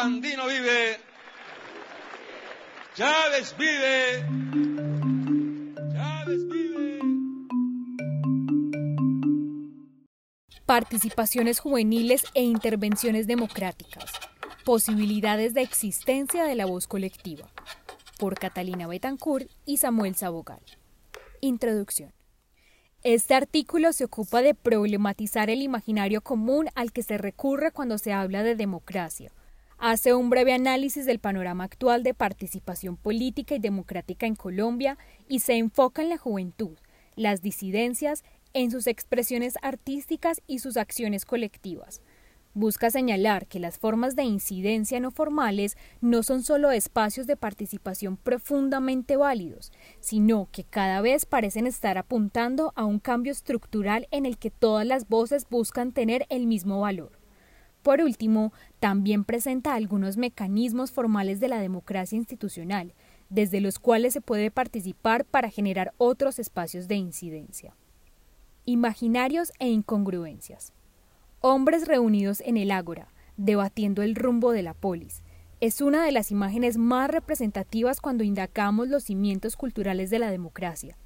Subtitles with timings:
[0.00, 0.96] Sandino vive.
[2.94, 4.24] Chávez vive.
[5.92, 7.00] Chávez vive.
[10.64, 14.10] Participaciones juveniles e intervenciones democráticas.
[14.64, 17.50] Posibilidades de existencia de la voz colectiva
[18.18, 20.62] por Catalina Betancourt y Samuel Sabogal.
[21.42, 22.14] Introducción.
[23.02, 28.14] Este artículo se ocupa de problematizar el imaginario común al que se recurre cuando se
[28.14, 29.30] habla de democracia.
[29.82, 35.38] Hace un breve análisis del panorama actual de participación política y democrática en Colombia y
[35.38, 36.76] se enfoca en la juventud,
[37.16, 42.02] las disidencias, en sus expresiones artísticas y sus acciones colectivas,
[42.52, 48.16] Busca señalar que las formas de incidencia no formales no son solo espacios de participación
[48.16, 49.70] profundamente válidos,
[50.00, 54.84] sino que cada vez parecen estar apuntando a un cambio estructural en el que todas
[54.84, 57.19] las voces buscan tener el mismo valor.
[57.82, 62.92] Por último, también presenta algunos mecanismos formales de la democracia institucional,
[63.30, 67.74] desde los cuales se puede participar para generar otros espacios de incidencia.
[68.66, 70.72] Imaginarios e incongruencias.
[71.40, 73.08] Hombres reunidos en el ágora,
[73.38, 75.22] debatiendo el rumbo de la polis.
[75.60, 80.98] Es una de las imágenes más representativas cuando indagamos los cimientos culturales de la democracia.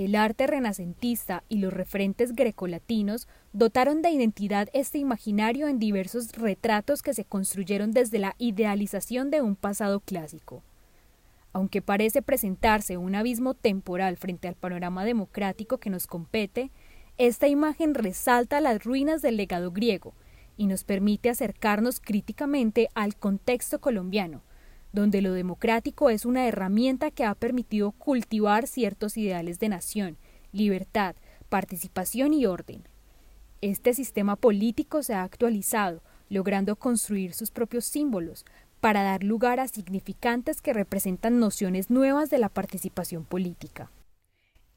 [0.00, 7.02] El arte renacentista y los referentes grecolatinos dotaron de identidad este imaginario en diversos retratos
[7.02, 10.62] que se construyeron desde la idealización de un pasado clásico.
[11.52, 16.70] Aunque parece presentarse un abismo temporal frente al panorama democrático que nos compete,
[17.18, 20.14] esta imagen resalta las ruinas del legado griego
[20.56, 24.40] y nos permite acercarnos críticamente al contexto colombiano,
[24.92, 30.16] donde lo democrático es una herramienta que ha permitido cultivar ciertos ideales de nación,
[30.52, 31.14] libertad,
[31.48, 32.82] participación y orden.
[33.60, 38.44] Este sistema político se ha actualizado, logrando construir sus propios símbolos,
[38.80, 43.90] para dar lugar a significantes que representan nociones nuevas de la participación política.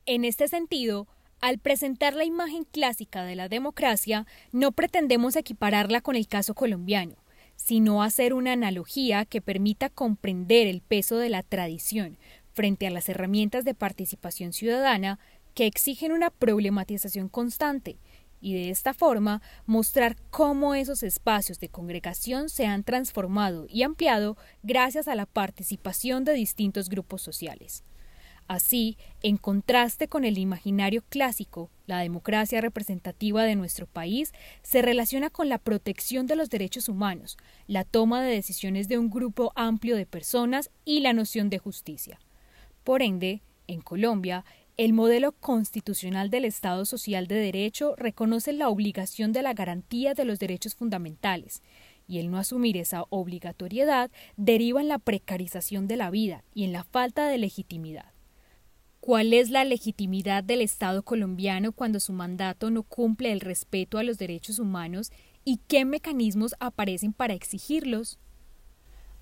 [0.06, 1.08] En este sentido,
[1.40, 7.16] al presentar la imagen clásica de la democracia, no pretendemos equipararla con el caso colombiano,
[7.56, 12.18] sino hacer una analogía que permita comprender el peso de la tradición
[12.54, 15.20] frente a las herramientas de participación ciudadana
[15.54, 17.98] que exigen una problematización constante
[18.44, 24.38] y de esta forma mostrar cómo esos espacios de congregación se han transformado y ampliado
[24.64, 27.84] gracias a la participación de distintos grupos sociales.
[28.48, 35.30] Así, en contraste con el imaginario clásico, la democracia representativa de nuestro país se relaciona
[35.30, 37.38] con la protección de los derechos humanos,
[37.68, 42.20] la toma de decisiones de un grupo amplio de personas y la noción de justicia.
[42.84, 44.44] Por ende, en Colombia,
[44.76, 50.26] el modelo constitucional del Estado Social de Derecho reconoce la obligación de la garantía de
[50.26, 51.62] los derechos fundamentales,
[52.08, 56.74] y el no asumir esa obligatoriedad deriva en la precarización de la vida y en
[56.74, 58.13] la falta de legitimidad.
[59.06, 64.04] ¿Cuál es la legitimidad del Estado colombiano cuando su mandato no cumple el respeto a
[64.04, 65.12] los derechos humanos
[65.44, 68.18] y qué mecanismos aparecen para exigirlos?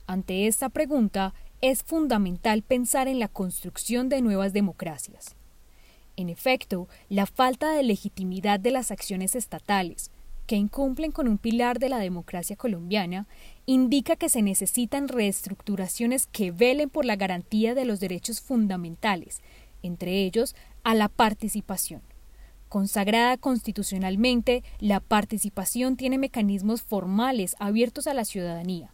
[0.05, 5.35] Ante esta pregunta, es fundamental pensar en la construcción de nuevas democracias.
[6.15, 10.11] En efecto, la falta de legitimidad de las acciones estatales,
[10.45, 13.25] que incumplen con un pilar de la democracia colombiana,
[13.65, 19.41] indica que se necesitan reestructuraciones que velen por la garantía de los derechos fundamentales
[19.83, 22.01] entre ellos a la participación.
[22.69, 28.93] Consagrada constitucionalmente, la participación tiene mecanismos formales abiertos a la ciudadanía,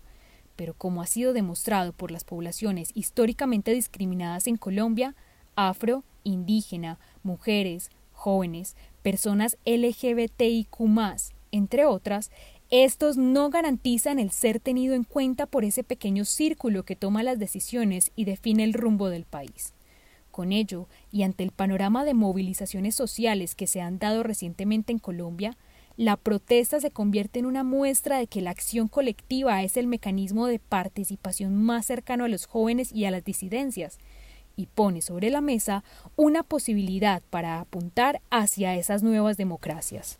[0.56, 5.16] pero como ha sido demostrado por las poblaciones históricamente discriminadas en Colombia,
[5.56, 10.80] afro, indígena, mujeres, jóvenes, personas LGBTIQ,
[11.52, 12.32] entre otras,
[12.70, 17.40] estos no garantizan el ser tenido en cuenta por ese pequeño círculo que toma las
[17.40, 19.74] decisiones y define el rumbo del país.
[20.38, 25.00] Con ello, y ante el panorama de movilizaciones sociales que se han dado recientemente en
[25.00, 25.58] Colombia,
[25.96, 30.46] la protesta se convierte en una muestra de que la acción colectiva es el mecanismo
[30.46, 33.98] de participación más cercano a los jóvenes y a las disidencias,
[34.56, 35.84] y pone sobre la mesa
[36.16, 40.20] una posibilidad para apuntar hacia esas nuevas democracias.